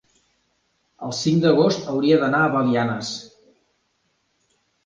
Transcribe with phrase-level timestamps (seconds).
[1.07, 3.15] el cinc d'agost hauria d'anar a Belianes.